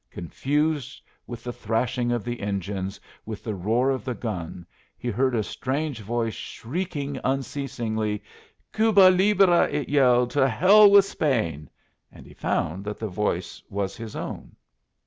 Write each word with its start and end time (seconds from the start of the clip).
Confused 0.09 0.99
with 1.27 1.43
the 1.43 1.53
thrashing 1.53 2.11
of 2.11 2.23
the 2.23 2.39
engines, 2.39 2.99
with 3.23 3.43
the 3.43 3.53
roar 3.53 3.91
of 3.91 4.03
the 4.03 4.15
gun 4.15 4.65
he 4.97 5.09
heard 5.09 5.35
a 5.35 5.43
strange 5.43 5.99
voice 5.99 6.33
shrieking 6.33 7.19
unceasingly: 7.23 8.23
"Cuba 8.73 9.11
libre!" 9.11 9.69
it 9.69 9.89
yelled. 9.89 10.31
"To 10.31 10.49
hell 10.49 10.89
with 10.89 11.05
Spain!" 11.05 11.69
and 12.11 12.25
he 12.25 12.33
found 12.33 12.83
that 12.85 12.97
the 12.97 13.09
voice 13.09 13.61
was 13.69 13.95
his 13.95 14.15
own. 14.15 14.55